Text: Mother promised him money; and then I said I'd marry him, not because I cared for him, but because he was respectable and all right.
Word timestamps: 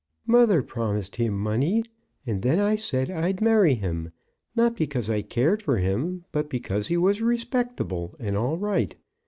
Mother 0.25 0.63
promised 0.63 1.17
him 1.17 1.37
money; 1.37 1.83
and 2.25 2.41
then 2.41 2.57
I 2.57 2.75
said 2.75 3.11
I'd 3.11 3.39
marry 3.39 3.75
him, 3.75 4.11
not 4.55 4.75
because 4.75 5.11
I 5.11 5.21
cared 5.21 5.61
for 5.61 5.77
him, 5.77 6.25
but 6.31 6.49
because 6.49 6.87
he 6.87 6.97
was 6.97 7.21
respectable 7.21 8.15
and 8.19 8.35
all 8.35 8.57
right. 8.57 8.95